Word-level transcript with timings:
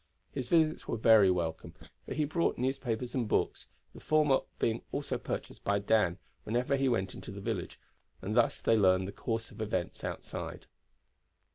His 0.31 0.49
visits 0.49 0.87
were 0.87 0.97
very 0.97 1.29
welcome, 1.29 1.75
for 2.07 2.15
he 2.15 2.25
brought 2.25 2.57
newspapers 2.57 3.13
and 3.13 3.27
books, 3.27 3.67
the 3.93 3.99
former 3.99 4.39
being 4.57 4.81
also 4.91 5.19
purchased 5.19 5.63
by 5.63 5.77
Dan 5.77 6.17
whenever 6.43 6.75
he 6.75 6.89
went 6.89 7.13
into 7.13 7.29
the 7.29 7.39
village, 7.39 7.79
and 8.19 8.35
thus 8.35 8.59
they 8.61 8.75
learned 8.77 9.07
the 9.07 9.11
course 9.11 9.51
of 9.51 9.61
events 9.61 10.03
outside. 10.03 10.65